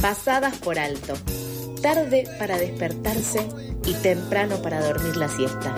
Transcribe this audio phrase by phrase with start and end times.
[0.00, 1.14] pasadas por alto,
[1.82, 3.48] tarde para despertarse
[3.84, 5.74] y temprano para dormir la siesta.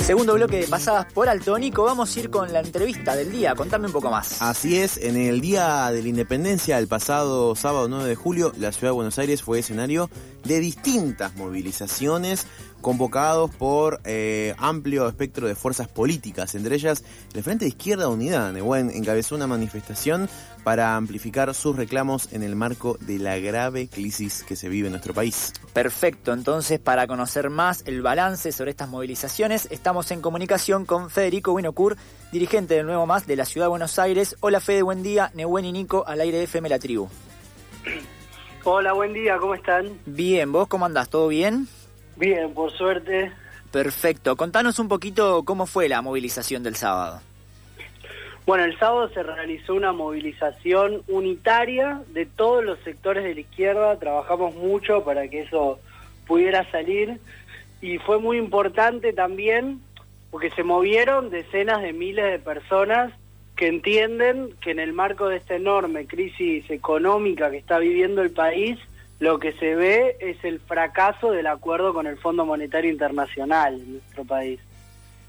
[0.00, 1.84] Segundo bloque de pasadas por alto, Nico.
[1.84, 3.54] Vamos a ir con la entrevista del día.
[3.54, 4.42] Contame un poco más.
[4.42, 8.70] Así es, en el Día de la Independencia, el pasado sábado 9 de julio, la
[8.70, 10.10] ciudad de Buenos Aires fue escenario
[10.44, 12.46] de distintas movilizaciones
[12.84, 17.02] convocados por eh, amplio espectro de fuerzas políticas, entre ellas
[17.32, 18.52] el Frente de Izquierda Unidad.
[18.52, 20.28] Nehuen encabezó una manifestación
[20.64, 24.92] para amplificar sus reclamos en el marco de la grave crisis que se vive en
[24.92, 25.54] nuestro país.
[25.72, 31.52] Perfecto, entonces para conocer más el balance sobre estas movilizaciones, estamos en comunicación con Federico
[31.52, 31.96] Winocur,
[32.32, 34.36] dirigente del Nuevo Más de la Ciudad de Buenos Aires.
[34.40, 35.30] Hola Fede, buen día.
[35.32, 37.08] Nehuen y Nico al aire de FM La Tribu.
[38.64, 39.98] Hola, buen día, ¿cómo están?
[40.04, 41.08] Bien, ¿vos cómo andás?
[41.08, 41.66] ¿Todo bien?
[42.16, 43.32] Bien, por suerte.
[43.70, 44.36] Perfecto.
[44.36, 47.20] Contanos un poquito cómo fue la movilización del sábado.
[48.46, 53.98] Bueno, el sábado se realizó una movilización unitaria de todos los sectores de la izquierda.
[53.98, 55.78] Trabajamos mucho para que eso
[56.26, 57.18] pudiera salir.
[57.80, 59.80] Y fue muy importante también
[60.30, 63.12] porque se movieron decenas de miles de personas
[63.56, 68.30] que entienden que en el marco de esta enorme crisis económica que está viviendo el
[68.30, 68.78] país,
[69.20, 73.92] lo que se ve es el fracaso del acuerdo con el Fondo Monetario Internacional en
[73.92, 74.60] nuestro país.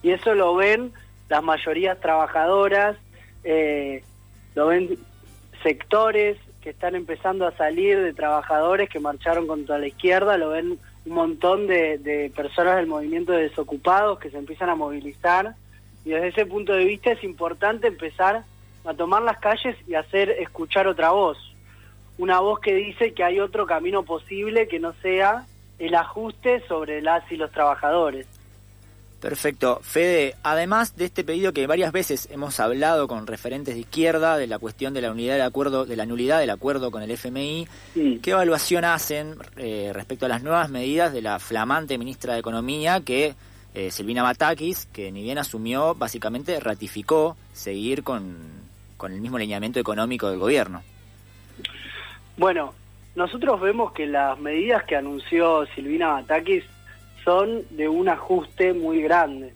[0.01, 0.91] Y eso lo ven
[1.29, 2.97] las mayorías trabajadoras,
[3.43, 4.03] eh,
[4.55, 4.97] lo ven
[5.63, 10.79] sectores que están empezando a salir de trabajadores que marcharon contra la izquierda, lo ven
[11.05, 15.55] un montón de, de personas del movimiento de desocupados que se empiezan a movilizar.
[16.03, 18.43] Y desde ese punto de vista es importante empezar
[18.83, 21.37] a tomar las calles y hacer escuchar otra voz
[22.17, 25.45] una voz que dice que hay otro camino posible que no sea
[25.79, 28.27] el ajuste sobre las y los trabajadores.
[29.19, 29.79] Perfecto.
[29.81, 34.45] Fede, además de este pedido que varias veces hemos hablado con referentes de izquierda de
[34.45, 37.67] la cuestión de la unidad del acuerdo, de la nulidad del acuerdo con el FMI,
[38.21, 43.01] ¿qué evaluación hacen eh, respecto a las nuevas medidas de la flamante ministra de Economía
[43.01, 43.33] que
[43.73, 48.35] eh, Silvina Batakis, que ni bien asumió, básicamente ratificó seguir con,
[48.95, 50.83] con el mismo lineamiento económico del gobierno?
[52.37, 52.73] Bueno,
[53.15, 56.65] nosotros vemos que las medidas que anunció Silvina Batakis
[57.23, 59.53] son de un ajuste muy grande.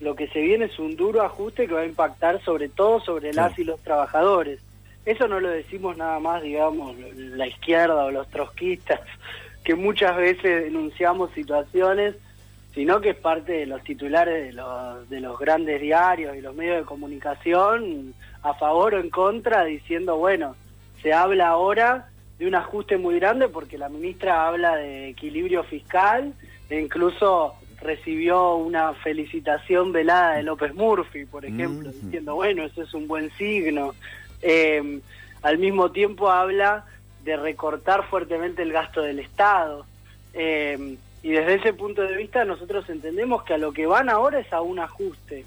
[0.00, 3.34] Lo que se viene es un duro ajuste que va a impactar sobre todo sobre
[3.34, 4.60] las y los trabajadores.
[5.04, 9.00] Eso no lo decimos nada más, digamos, la izquierda o los trotskistas,
[9.64, 12.14] que muchas veces denunciamos situaciones,
[12.74, 16.54] sino que es parte de los titulares de los, de los grandes diarios y los
[16.54, 20.56] medios de comunicación a favor o en contra, diciendo, bueno,
[21.02, 26.32] se habla ahora de un ajuste muy grande porque la ministra habla de equilibrio fiscal
[26.70, 32.92] e incluso recibió una felicitación velada de López Murphy, por ejemplo, diciendo, bueno, eso es
[32.92, 33.94] un buen signo.
[34.42, 35.00] Eh,
[35.42, 36.84] al mismo tiempo habla
[37.24, 39.86] de recortar fuertemente el gasto del Estado.
[40.34, 44.40] Eh, y desde ese punto de vista nosotros entendemos que a lo que van ahora
[44.40, 45.44] es a un ajuste.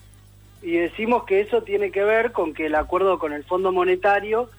[0.61, 4.49] Y decimos que eso tiene que ver con que el acuerdo con el Fondo Monetario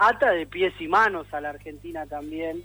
[0.00, 2.62] ata de pies y manos a la Argentina también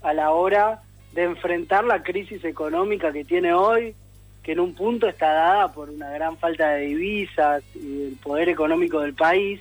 [0.00, 0.80] a la hora
[1.12, 3.96] de enfrentar la crisis económica que tiene hoy,
[4.44, 8.48] que en un punto está dada por una gran falta de divisas y del poder
[8.48, 9.60] económico del país,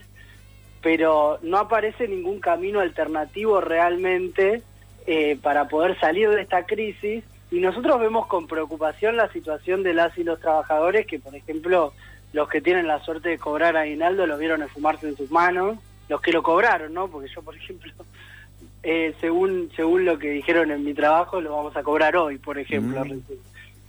[0.84, 4.62] pero no aparece ningún camino alternativo realmente
[5.08, 7.24] eh, para poder salir de esta crisis.
[7.50, 11.94] Y nosotros vemos con preocupación la situación de las y los trabajadores que, por ejemplo,
[12.32, 16.22] los que tienen la suerte de cobrar aguinaldo lo vieron esfumarse en sus manos los
[16.22, 17.07] que lo cobraron, ¿no?
[17.07, 17.91] Porque yo, por ejemplo,
[18.84, 22.57] eh, según según lo que dijeron en mi trabajo, lo vamos a cobrar hoy, por
[22.57, 23.03] ejemplo.
[23.03, 23.22] Mm.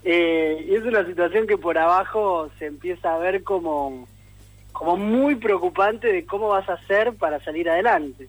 [0.04, 4.08] Eh, y es una situación que por abajo se empieza a ver como,
[4.72, 8.28] como muy preocupante de cómo vas a hacer para salir adelante.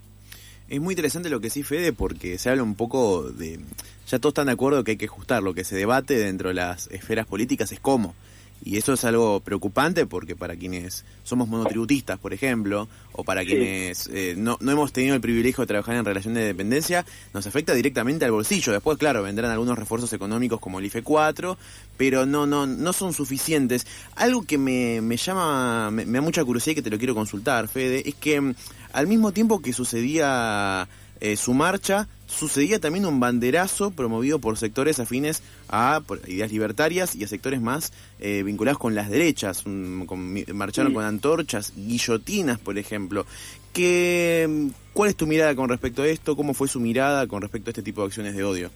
[0.68, 3.60] Es muy interesante lo que sí, Fede, porque se habla un poco de...
[4.08, 5.42] Ya todos están de acuerdo que hay que ajustar.
[5.42, 8.16] Lo que se debate dentro de las esferas políticas es cómo.
[8.64, 14.10] Y eso es algo preocupante porque para quienes somos monotributistas, por ejemplo, o para quienes
[14.14, 17.74] eh, no, no hemos tenido el privilegio de trabajar en relación de dependencia, nos afecta
[17.74, 18.74] directamente al bolsillo.
[18.74, 21.58] Después, claro, vendrán algunos refuerzos económicos como el IFE 4,
[21.98, 23.88] pero no, no, no son suficientes.
[24.16, 27.16] Algo que me, me llama, me, me da mucha curiosidad y que te lo quiero
[27.16, 28.56] consultar, Fede, es que mm,
[28.94, 30.88] al mismo tiempo que sucedía
[31.22, 37.24] eh, su marcha, sucedía también un banderazo promovido por sectores afines a ideas libertarias y
[37.24, 39.66] a sectores más eh, vinculados con las derechas.
[39.66, 43.26] marcharon con antorchas, guillotinas, por ejemplo.
[43.74, 46.36] ¿Qué, ¿Cuál es tu mirada con respecto a esto?
[46.36, 48.72] ¿Cómo fue su mirada con respecto a este tipo de acciones de odio?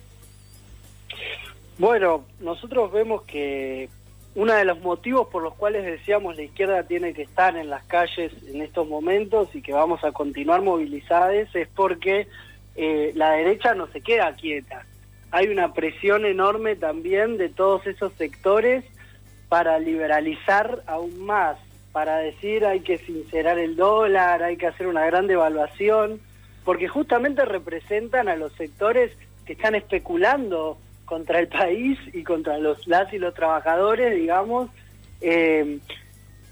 [1.78, 3.90] Bueno, nosotros vemos que
[4.36, 7.84] uno de los motivos por los cuales decíamos la izquierda tiene que estar en las
[7.84, 12.28] calles en estos momentos y que vamos a continuar movilizadas es porque
[12.76, 14.86] eh, la derecha no se queda quieta.
[15.32, 18.84] Hay una presión enorme también de todos esos sectores
[19.50, 21.58] para liberalizar aún más,
[21.92, 26.20] para decir hay que sincerar el dólar, hay que hacer una gran devaluación,
[26.66, 29.12] porque justamente representan a los sectores
[29.46, 34.70] que están especulando contra el país y contra los las y los trabajadores, digamos.
[35.22, 35.80] Eh,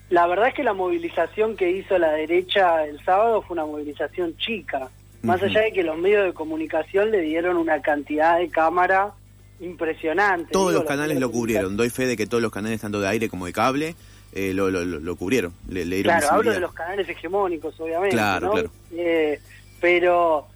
[0.10, 4.36] la verdad es que la movilización que hizo la derecha el sábado fue una movilización
[4.38, 4.90] chica,
[5.22, 9.14] más allá de que los medios de comunicación le dieron una cantidad de cámara
[9.62, 10.52] impresionante.
[10.52, 13.30] Todos los canales lo cubrieron, doy fe de que todos los canales, tanto de aire
[13.30, 13.96] como de cable,
[14.34, 15.54] eh, lo, lo, cubrieron.
[15.70, 18.16] Le, claro, hablo de los canales hegemónicos, obviamente.
[18.16, 18.72] Claro, claro.
[18.92, 19.40] Eh,
[19.80, 20.48] pero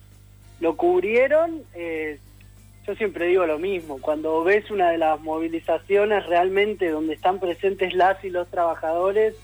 [0.60, 2.20] lo cubrieron, eh,
[2.86, 7.94] yo siempre digo lo mismo, cuando ves una de las movilizaciones realmente donde están presentes
[7.94, 9.36] las y los trabajadores,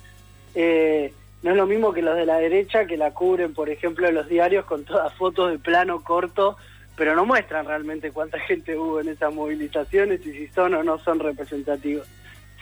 [0.55, 4.15] no es lo mismo que los de la derecha que la cubren, por ejemplo, en
[4.15, 6.57] los diarios con todas fotos de plano corto
[7.01, 10.99] pero no muestran realmente cuánta gente hubo en esas movilizaciones y si son o no
[10.99, 12.07] son representativos.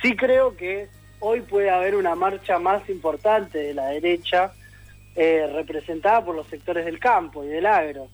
[0.02, 0.88] Sí creo que
[1.20, 4.54] hoy puede haber una marcha más importante de la derecha,
[5.16, 8.08] eh, representada por los sectores del campo y del agro,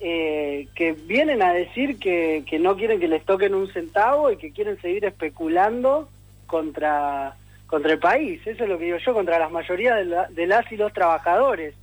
[0.00, 4.38] eh, que vienen a decir que, que no quieren que les toquen un centavo y
[4.38, 6.08] que quieren seguir especulando
[6.46, 7.36] contra,
[7.66, 8.40] contra el país.
[8.46, 9.98] Eso es lo que digo yo, contra las mayorías
[10.30, 11.74] de, las y los trabajadores.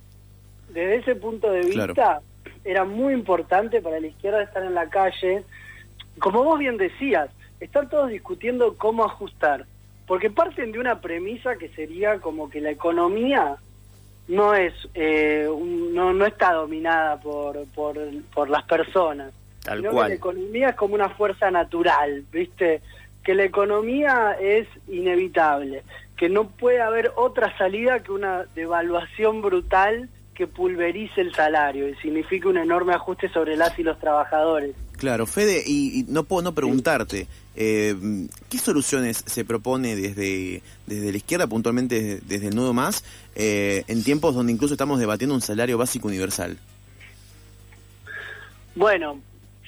[0.68, 2.20] Desde ese punto de vista,
[2.64, 5.44] era muy importante para la izquierda estar en la calle.
[6.18, 7.30] Como vos bien decías,
[7.60, 9.64] están todos discutiendo cómo ajustar,
[10.06, 13.56] porque parten de una premisa que sería como que la economía
[14.28, 15.48] no es eh,
[15.92, 17.98] no, no está dominada por, por,
[18.34, 19.32] por las personas,
[19.64, 20.04] Tal sino cual.
[20.04, 22.80] que la economía es como una fuerza natural, ¿viste?
[23.24, 25.82] Que la economía es inevitable,
[26.16, 30.08] que no puede haber otra salida que una devaluación brutal
[30.38, 34.76] que pulverice el salario y significa un enorme ajuste sobre las y los trabajadores.
[34.96, 37.26] Claro, Fede, y, no puedo no preguntarte,
[37.56, 37.96] eh,
[38.48, 43.02] ¿qué soluciones se propone desde, desde la izquierda, puntualmente desde, el Nudo Más,
[43.34, 46.56] eh, en tiempos donde incluso estamos debatiendo un salario básico universal?
[48.76, 49.20] Bueno,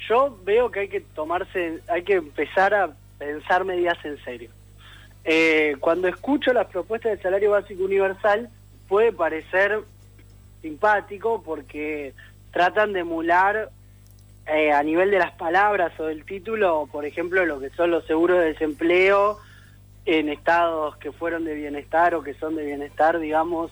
[0.08, 4.50] yo veo que hay que tomarse, hay que empezar a pensar medidas en serio.
[5.24, 8.48] Eh, cuando escucho las propuestas del salario básico universal,
[8.86, 9.82] puede parecer
[10.62, 12.14] simpático porque
[12.52, 13.70] tratan de emular
[14.46, 18.04] eh, a nivel de las palabras o del título, por ejemplo, lo que son los
[18.06, 19.38] seguros de desempleo
[20.06, 23.70] en estados que fueron de bienestar o que son de bienestar, digamos,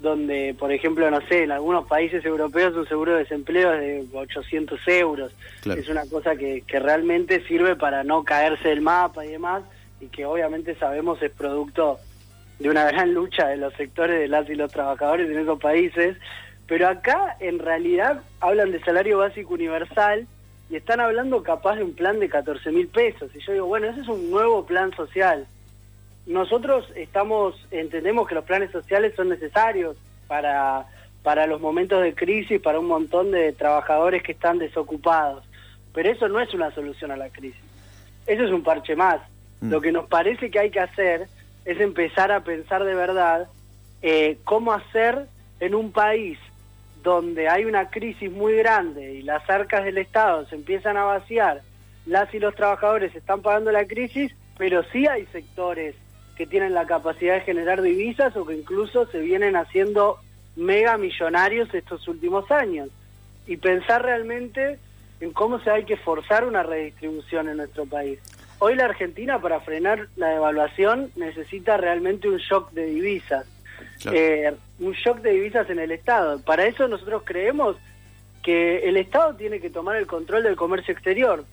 [0.00, 4.18] donde, por ejemplo, no sé, en algunos países europeos un seguro de desempleo es de
[4.18, 5.32] 800 euros.
[5.64, 9.62] Es una cosa que, que realmente sirve para no caerse del mapa y demás,
[10.00, 11.98] y que obviamente sabemos es producto
[12.58, 16.16] de una gran lucha de los sectores de las y los trabajadores en esos países,
[16.66, 20.26] pero acá en realidad hablan de salario básico universal
[20.70, 23.30] y están hablando capaz de un plan de 14 mil pesos.
[23.34, 25.46] Y yo digo, bueno, ese es un nuevo plan social.
[26.26, 29.96] Nosotros estamos, entendemos que los planes sociales son necesarios
[30.26, 30.84] para,
[31.22, 35.44] para los momentos de crisis, para un montón de trabajadores que están desocupados,
[35.94, 37.62] pero eso no es una solución a la crisis.
[38.26, 39.20] Eso es un parche más.
[39.60, 39.70] Mm.
[39.70, 41.28] Lo que nos parece que hay que hacer
[41.68, 43.46] es empezar a pensar de verdad
[44.00, 45.26] eh, cómo hacer
[45.60, 46.38] en un país
[47.02, 51.60] donde hay una crisis muy grande y las arcas del Estado se empiezan a vaciar,
[52.06, 55.94] las y los trabajadores están pagando la crisis, pero sí hay sectores
[56.38, 60.16] que tienen la capacidad de generar divisas o que incluso se vienen haciendo
[60.56, 62.88] mega millonarios estos últimos años.
[63.46, 64.78] Y pensar realmente
[65.20, 68.20] en cómo se hay que forzar una redistribución en nuestro país.
[68.60, 73.46] Hoy la Argentina para frenar la devaluación necesita realmente un shock de divisas,
[74.10, 76.40] eh, un shock de divisas en el Estado.
[76.42, 77.76] Para eso nosotros creemos
[78.42, 81.44] que el Estado tiene que tomar el control del comercio exterior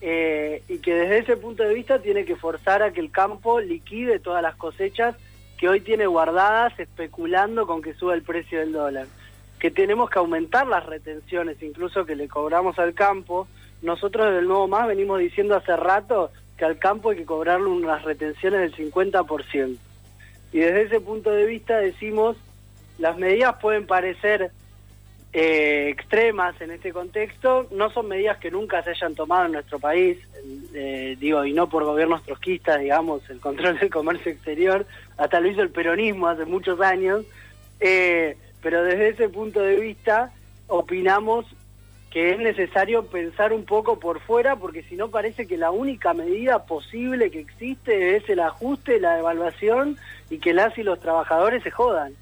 [0.00, 3.60] eh, y que desde ese punto de vista tiene que forzar a que el campo
[3.60, 5.14] liquide todas las cosechas
[5.58, 9.06] que hoy tiene guardadas especulando con que suba el precio del dólar.
[9.58, 13.46] Que tenemos que aumentar las retenciones incluso que le cobramos al campo.
[13.82, 17.68] Nosotros desde el Nuevo Más venimos diciendo hace rato que al campo hay que cobrarle
[17.68, 19.76] unas retenciones del 50%.
[20.52, 22.36] Y desde ese punto de vista decimos,
[22.98, 24.50] las medidas pueden parecer
[25.32, 29.78] eh, extremas en este contexto, no son medidas que nunca se hayan tomado en nuestro
[29.78, 30.16] país,
[30.72, 34.86] eh, digo, y no por gobiernos trotskistas, digamos, el control del comercio exterior,
[35.18, 37.26] hasta lo hizo el peronismo hace muchos años,
[37.80, 40.32] eh, pero desde ese punto de vista
[40.68, 41.44] opinamos
[42.16, 46.14] que es necesario pensar un poco por fuera porque si no parece que la única
[46.14, 49.98] medida posible que existe es el ajuste, la evaluación
[50.30, 52.14] y que las y los trabajadores se jodan.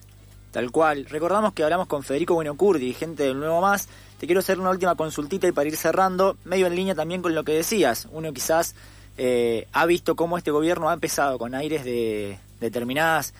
[0.51, 1.07] Tal cual.
[1.09, 3.89] Recordamos que hablamos con Federico Buenocur, dirigente del Nuevo Más.
[4.19, 7.33] Te quiero hacer una última consultita y para ir cerrando, medio en línea también con
[7.33, 8.09] lo que decías.
[8.11, 8.75] Uno quizás
[9.17, 13.33] eh, ha visto cómo este gobierno ha empezado con aires de determinadas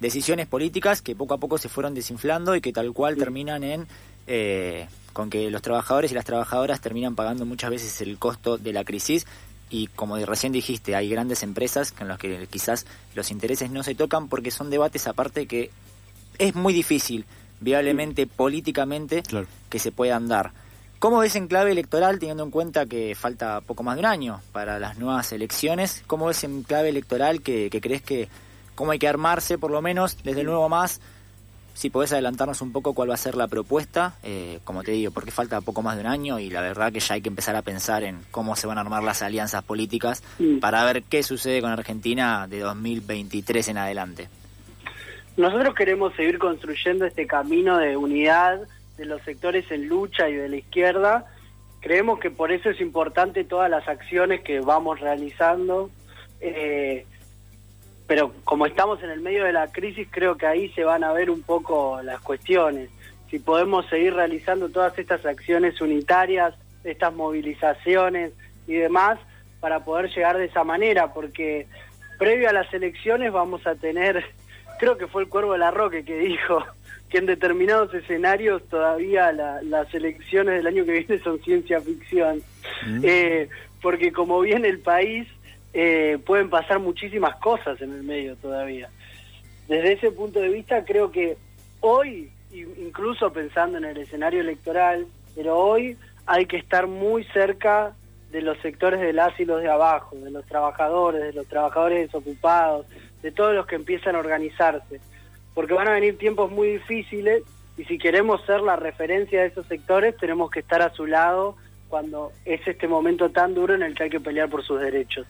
[0.00, 3.86] decisiones políticas que poco a poco se fueron desinflando y que tal cual terminan en
[4.26, 8.72] eh, con que los trabajadores y las trabajadoras terminan pagando muchas veces el costo de
[8.72, 9.26] la crisis
[9.72, 13.94] y como recién dijiste, hay grandes empresas con las que quizás los intereses no se
[13.94, 15.70] tocan porque son debates aparte que
[16.38, 17.24] es muy difícil,
[17.60, 19.22] viablemente, políticamente,
[19.70, 20.52] que se puedan dar.
[20.98, 24.40] ¿Cómo ves en clave electoral, teniendo en cuenta que falta poco más de un año
[24.52, 26.04] para las nuevas elecciones?
[26.06, 28.28] ¿Cómo ves en clave electoral que, que crees que
[28.74, 31.00] cómo hay que armarse, por lo menos, desde el nuevo más?
[31.74, 35.10] Si podés adelantarnos un poco cuál va a ser la propuesta, eh, como te digo,
[35.10, 37.56] porque falta poco más de un año y la verdad que ya hay que empezar
[37.56, 40.22] a pensar en cómo se van a armar las alianzas políticas
[40.60, 44.28] para ver qué sucede con Argentina de 2023 en adelante.
[45.36, 48.60] Nosotros queremos seguir construyendo este camino de unidad
[48.98, 51.26] de los sectores en lucha y de la izquierda.
[51.80, 55.90] Creemos que por eso es importante todas las acciones que vamos realizando.
[56.40, 57.06] Eh,
[58.06, 61.12] pero como estamos en el medio de la crisis, creo que ahí se van a
[61.12, 62.90] ver un poco las cuestiones.
[63.30, 66.54] Si podemos seguir realizando todas estas acciones unitarias,
[66.84, 68.32] estas movilizaciones
[68.66, 69.18] y demás,
[69.60, 71.66] para poder llegar de esa manera, porque
[72.18, 74.24] previo a las elecciones vamos a tener,
[74.78, 76.64] creo que fue el Cuervo de la Roque que dijo
[77.08, 82.42] que en determinados escenarios todavía las elecciones del año que viene son ciencia ficción,
[82.86, 83.00] mm.
[83.04, 83.48] eh,
[83.82, 85.28] porque como viene el país
[85.72, 88.90] eh, pueden pasar muchísimas cosas en el medio todavía.
[89.68, 91.36] Desde ese punto de vista creo que
[91.80, 97.94] hoy, incluso pensando en el escenario electoral, pero hoy hay que estar muy cerca
[98.30, 102.86] de los sectores del asilo de abajo, de los trabajadores, de los trabajadores desocupados,
[103.22, 105.00] de todos los que empiezan a organizarse,
[105.54, 107.42] porque van a venir tiempos muy difíciles
[107.76, 111.56] y si queremos ser la referencia de esos sectores tenemos que estar a su lado
[111.88, 115.26] cuando es este momento tan duro en el que hay que pelear por sus derechos.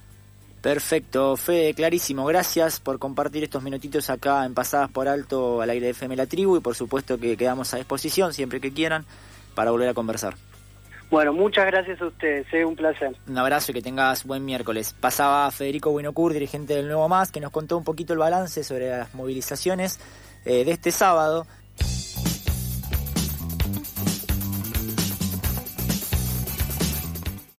[0.63, 2.25] Perfecto, Fede, clarísimo.
[2.25, 6.27] Gracias por compartir estos minutitos acá en Pasadas por Alto al aire de FM La
[6.27, 9.05] Tribu y por supuesto que quedamos a disposición siempre que quieran
[9.57, 10.35] para volver a conversar.
[11.11, 13.15] Bueno, muchas gracias a ustedes, es un placer.
[13.27, 14.95] Un abrazo y que tengas buen miércoles.
[14.99, 18.89] Pasaba Federico Buenocur, dirigente del Nuevo Más, que nos contó un poquito el balance sobre
[18.89, 19.99] las movilizaciones
[20.45, 21.45] eh, de este sábado.